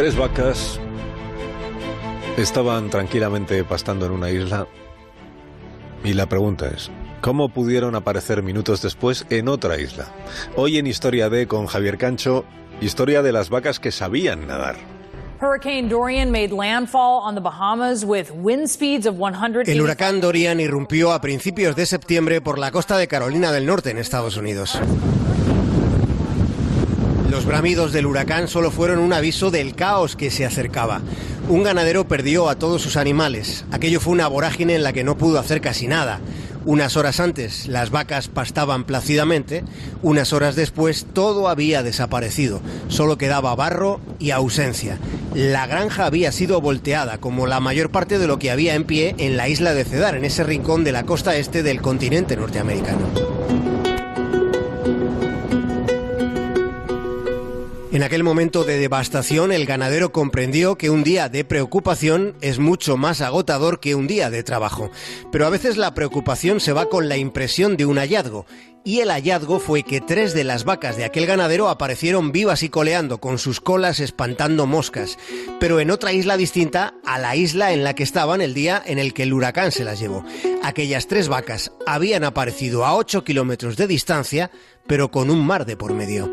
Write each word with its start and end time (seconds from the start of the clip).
Tres 0.00 0.16
vacas 0.16 0.80
estaban 2.38 2.88
tranquilamente 2.88 3.62
pastando 3.64 4.06
en 4.06 4.12
una 4.12 4.30
isla 4.30 4.66
y 6.02 6.14
la 6.14 6.26
pregunta 6.26 6.68
es, 6.68 6.90
¿cómo 7.20 7.50
pudieron 7.50 7.94
aparecer 7.94 8.42
minutos 8.42 8.80
después 8.80 9.26
en 9.28 9.48
otra 9.48 9.78
isla? 9.78 10.06
Hoy 10.56 10.78
en 10.78 10.86
Historia 10.86 11.28
de 11.28 11.46
con 11.46 11.66
Javier 11.66 11.98
Cancho, 11.98 12.46
historia 12.80 13.20
de 13.20 13.32
las 13.32 13.50
vacas 13.50 13.78
que 13.78 13.92
sabían 13.92 14.46
nadar. 14.46 14.76
El 19.66 19.82
huracán 19.82 20.20
Dorian 20.22 20.60
irrumpió 20.60 21.12
a 21.12 21.20
principios 21.20 21.76
de 21.76 21.84
septiembre 21.84 22.40
por 22.40 22.58
la 22.58 22.70
costa 22.70 22.96
de 22.96 23.06
Carolina 23.06 23.52
del 23.52 23.66
Norte 23.66 23.90
en 23.90 23.98
Estados 23.98 24.38
Unidos. 24.38 24.80
Los 27.30 27.46
bramidos 27.46 27.92
del 27.92 28.06
huracán 28.06 28.48
solo 28.48 28.72
fueron 28.72 28.98
un 28.98 29.12
aviso 29.12 29.52
del 29.52 29.76
caos 29.76 30.16
que 30.16 30.32
se 30.32 30.44
acercaba. 30.44 31.00
Un 31.48 31.62
ganadero 31.62 32.08
perdió 32.08 32.48
a 32.48 32.56
todos 32.56 32.82
sus 32.82 32.96
animales. 32.96 33.64
Aquello 33.70 34.00
fue 34.00 34.14
una 34.14 34.26
vorágine 34.26 34.74
en 34.74 34.82
la 34.82 34.92
que 34.92 35.04
no 35.04 35.16
pudo 35.16 35.38
hacer 35.38 35.60
casi 35.60 35.86
nada. 35.86 36.18
Unas 36.64 36.96
horas 36.96 37.20
antes 37.20 37.68
las 37.68 37.90
vacas 37.90 38.26
pastaban 38.26 38.82
plácidamente, 38.82 39.62
unas 40.02 40.32
horas 40.32 40.56
después 40.56 41.06
todo 41.12 41.48
había 41.48 41.84
desaparecido, 41.84 42.60
solo 42.88 43.16
quedaba 43.16 43.54
barro 43.54 44.00
y 44.18 44.32
ausencia. 44.32 44.98
La 45.32 45.68
granja 45.68 46.06
había 46.06 46.32
sido 46.32 46.60
volteada, 46.60 47.18
como 47.18 47.46
la 47.46 47.60
mayor 47.60 47.90
parte 47.90 48.18
de 48.18 48.26
lo 48.26 48.40
que 48.40 48.50
había 48.50 48.74
en 48.74 48.84
pie 48.84 49.14
en 49.18 49.36
la 49.36 49.48
isla 49.48 49.72
de 49.72 49.84
Cedar, 49.84 50.16
en 50.16 50.24
ese 50.24 50.42
rincón 50.42 50.82
de 50.82 50.92
la 50.92 51.04
costa 51.04 51.36
este 51.36 51.62
del 51.62 51.80
continente 51.80 52.36
norteamericano. 52.36 53.06
En 58.00 58.04
aquel 58.04 58.24
momento 58.24 58.64
de 58.64 58.78
devastación, 58.78 59.52
el 59.52 59.66
ganadero 59.66 60.10
comprendió 60.10 60.78
que 60.78 60.88
un 60.88 61.04
día 61.04 61.28
de 61.28 61.44
preocupación 61.44 62.34
es 62.40 62.58
mucho 62.58 62.96
más 62.96 63.20
agotador 63.20 63.78
que 63.78 63.94
un 63.94 64.06
día 64.06 64.30
de 64.30 64.42
trabajo. 64.42 64.90
Pero 65.30 65.44
a 65.44 65.50
veces 65.50 65.76
la 65.76 65.92
preocupación 65.92 66.60
se 66.60 66.72
va 66.72 66.88
con 66.88 67.10
la 67.10 67.18
impresión 67.18 67.76
de 67.76 67.84
un 67.84 67.98
hallazgo. 67.98 68.46
Y 68.86 69.00
el 69.00 69.10
hallazgo 69.10 69.60
fue 69.60 69.82
que 69.82 70.00
tres 70.00 70.32
de 70.32 70.44
las 70.44 70.64
vacas 70.64 70.96
de 70.96 71.04
aquel 71.04 71.26
ganadero 71.26 71.68
aparecieron 71.68 72.32
vivas 72.32 72.62
y 72.62 72.70
coleando, 72.70 73.20
con 73.20 73.38
sus 73.38 73.60
colas 73.60 74.00
espantando 74.00 74.64
moscas, 74.64 75.18
pero 75.60 75.78
en 75.78 75.90
otra 75.90 76.14
isla 76.14 76.38
distinta 76.38 76.94
a 77.04 77.18
la 77.18 77.36
isla 77.36 77.74
en 77.74 77.84
la 77.84 77.94
que 77.94 78.02
estaban 78.02 78.40
el 78.40 78.54
día 78.54 78.82
en 78.82 78.98
el 78.98 79.12
que 79.12 79.24
el 79.24 79.34
huracán 79.34 79.72
se 79.72 79.84
las 79.84 80.00
llevó. 80.00 80.24
Aquellas 80.62 81.06
tres 81.06 81.28
vacas 81.28 81.72
habían 81.86 82.24
aparecido 82.24 82.86
a 82.86 82.96
8 82.96 83.24
kilómetros 83.24 83.76
de 83.76 83.86
distancia, 83.86 84.50
pero 84.86 85.10
con 85.10 85.28
un 85.28 85.46
mar 85.46 85.66
de 85.66 85.76
por 85.76 85.92
medio. 85.92 86.32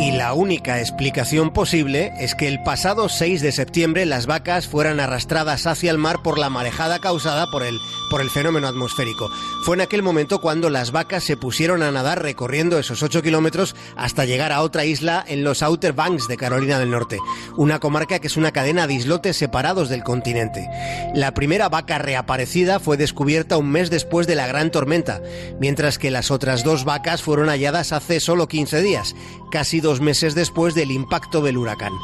Y 0.00 0.12
la 0.12 0.32
única 0.32 0.78
explicación 0.78 1.50
posible 1.50 2.12
es 2.20 2.36
que 2.36 2.46
el 2.46 2.62
pasado 2.62 3.08
6 3.08 3.42
de 3.42 3.50
septiembre 3.50 4.06
las 4.06 4.26
vacas 4.26 4.68
fueran 4.68 5.00
arrastradas 5.00 5.66
hacia 5.66 5.90
el 5.90 5.98
mar 5.98 6.22
por 6.22 6.38
la 6.38 6.50
marejada 6.50 7.00
causada 7.00 7.50
por 7.50 7.64
el, 7.64 7.76
por 8.08 8.20
el 8.20 8.30
fenómeno 8.30 8.68
atmosférico. 8.68 9.28
Fue 9.64 9.74
en 9.74 9.80
aquel 9.80 10.04
momento 10.04 10.40
cuando 10.40 10.70
las 10.70 10.92
vacas 10.92 11.24
se 11.24 11.36
pusieron 11.36 11.82
a 11.82 11.90
nadar 11.90 12.22
recorriendo 12.22 12.78
esos 12.78 13.02
8 13.02 13.22
kilómetros 13.22 13.74
hasta 13.96 14.24
llegar 14.24 14.52
a 14.52 14.62
otra 14.62 14.84
isla 14.84 15.24
en 15.26 15.42
los 15.42 15.62
Outer 15.62 15.94
Banks 15.94 16.28
de 16.28 16.36
Carolina 16.36 16.78
del 16.78 16.92
Norte, 16.92 17.18
una 17.56 17.80
comarca 17.80 18.20
que 18.20 18.28
es 18.28 18.36
una 18.36 18.52
cadena 18.52 18.86
de 18.86 18.94
islotes 18.94 19.36
separados 19.36 19.88
del 19.88 20.04
continente. 20.04 20.68
La 21.12 21.34
primera 21.34 21.68
vaca 21.68 21.98
reaparecida 21.98 22.78
fue 22.78 22.96
descubierta 22.96 23.56
un 23.56 23.72
mes 23.72 23.90
después 23.90 24.28
de 24.28 24.36
la 24.36 24.46
gran 24.46 24.70
tormenta, 24.70 25.20
mientras 25.58 25.98
que 25.98 26.12
las 26.12 26.30
otras 26.30 26.62
dos 26.62 26.84
vacas 26.84 27.20
fueron 27.20 27.48
halladas 27.48 27.92
hace 27.92 28.20
solo 28.20 28.46
15 28.46 28.80
días, 28.80 29.16
casi 29.50 29.80
dos 29.88 30.02
meses 30.02 30.34
después 30.34 30.74
del 30.74 30.90
impacto 30.90 31.40
del 31.40 31.56
huracán. 31.56 31.94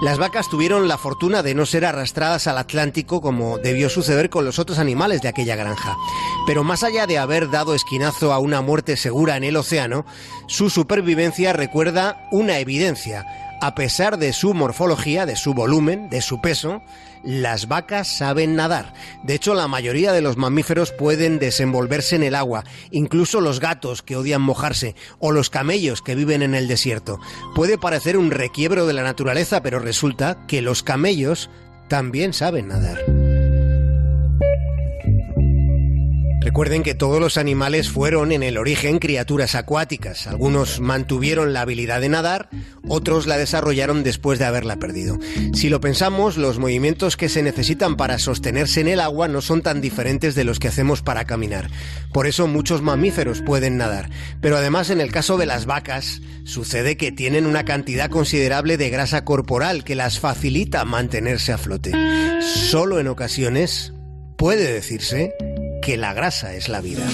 Las 0.00 0.16
vacas 0.16 0.48
tuvieron 0.48 0.88
la 0.88 0.96
fortuna 0.96 1.42
de 1.42 1.54
no 1.54 1.66
ser 1.66 1.84
arrastradas 1.84 2.46
al 2.46 2.56
Atlántico 2.56 3.20
como 3.20 3.58
debió 3.58 3.90
suceder 3.90 4.30
con 4.30 4.46
los 4.46 4.58
otros 4.58 4.78
animales 4.78 5.20
de 5.20 5.28
aquella 5.28 5.54
granja. 5.54 5.98
Pero 6.46 6.64
más 6.64 6.82
allá 6.82 7.06
de 7.06 7.18
haber 7.18 7.50
dado 7.50 7.74
esquinazo 7.74 8.32
a 8.32 8.38
una 8.38 8.62
muerte 8.62 8.96
segura 8.96 9.36
en 9.36 9.44
el 9.44 9.56
océano, 9.56 10.06
su 10.46 10.70
supervivencia 10.70 11.52
recuerda 11.52 12.26
una 12.30 12.58
evidencia. 12.58 13.26
A 13.60 13.74
pesar 13.74 14.18
de 14.18 14.32
su 14.32 14.52
morfología, 14.52 15.24
de 15.24 15.36
su 15.36 15.54
volumen, 15.54 16.10
de 16.10 16.20
su 16.20 16.40
peso, 16.40 16.82
las 17.24 17.68
vacas 17.68 18.06
saben 18.06 18.54
nadar. 18.54 18.92
De 19.24 19.34
hecho, 19.34 19.54
la 19.54 19.66
mayoría 19.66 20.12
de 20.12 20.20
los 20.20 20.36
mamíferos 20.36 20.92
pueden 20.92 21.38
desenvolverse 21.38 22.16
en 22.16 22.22
el 22.22 22.34
agua, 22.34 22.64
incluso 22.90 23.40
los 23.40 23.58
gatos 23.58 24.02
que 24.02 24.16
odian 24.16 24.42
mojarse 24.42 24.94
o 25.18 25.32
los 25.32 25.50
camellos 25.50 26.02
que 26.02 26.14
viven 26.14 26.42
en 26.42 26.54
el 26.54 26.68
desierto. 26.68 27.18
Puede 27.54 27.78
parecer 27.78 28.18
un 28.18 28.30
requiebro 28.30 28.86
de 28.86 28.92
la 28.92 29.02
naturaleza, 29.02 29.62
pero 29.62 29.78
resulta 29.78 30.46
que 30.46 30.60
los 30.60 30.82
camellos 30.82 31.50
también 31.88 32.34
saben 32.34 32.68
nadar. 32.68 33.15
Recuerden 36.46 36.84
que 36.84 36.94
todos 36.94 37.18
los 37.18 37.38
animales 37.38 37.90
fueron 37.90 38.30
en 38.30 38.44
el 38.44 38.56
origen 38.56 39.00
criaturas 39.00 39.56
acuáticas. 39.56 40.28
Algunos 40.28 40.78
mantuvieron 40.78 41.52
la 41.52 41.62
habilidad 41.62 42.00
de 42.00 42.08
nadar, 42.08 42.48
otros 42.86 43.26
la 43.26 43.36
desarrollaron 43.36 44.04
después 44.04 44.38
de 44.38 44.44
haberla 44.44 44.76
perdido. 44.76 45.18
Si 45.54 45.68
lo 45.68 45.80
pensamos, 45.80 46.36
los 46.36 46.60
movimientos 46.60 47.16
que 47.16 47.28
se 47.28 47.42
necesitan 47.42 47.96
para 47.96 48.20
sostenerse 48.20 48.80
en 48.80 48.86
el 48.86 49.00
agua 49.00 49.26
no 49.26 49.40
son 49.40 49.60
tan 49.60 49.80
diferentes 49.80 50.36
de 50.36 50.44
los 50.44 50.60
que 50.60 50.68
hacemos 50.68 51.02
para 51.02 51.24
caminar. 51.24 51.68
Por 52.12 52.28
eso 52.28 52.46
muchos 52.46 52.80
mamíferos 52.80 53.42
pueden 53.42 53.76
nadar. 53.76 54.08
Pero 54.40 54.56
además 54.56 54.90
en 54.90 55.00
el 55.00 55.10
caso 55.10 55.38
de 55.38 55.46
las 55.46 55.66
vacas, 55.66 56.22
sucede 56.44 56.96
que 56.96 57.10
tienen 57.10 57.46
una 57.46 57.64
cantidad 57.64 58.08
considerable 58.08 58.76
de 58.76 58.88
grasa 58.88 59.24
corporal 59.24 59.82
que 59.82 59.96
las 59.96 60.20
facilita 60.20 60.84
mantenerse 60.84 61.52
a 61.52 61.58
flote. 61.58 61.90
Solo 62.40 63.00
en 63.00 63.08
ocasiones 63.08 63.92
puede 64.36 64.72
decirse 64.72 65.34
que 65.86 65.96
la 65.96 66.12
grasa 66.12 66.52
es 66.52 66.68
la 66.68 66.80
vida. 66.80 67.06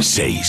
6 0.00 0.46